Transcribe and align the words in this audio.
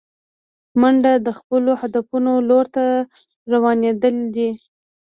منډه 0.79 1.11
د 1.25 1.27
خپلو 1.39 1.71
هدفونو 1.81 2.31
لور 2.49 2.65
ته 2.75 2.85
روانېدل 3.53 4.15
دي 4.35 4.49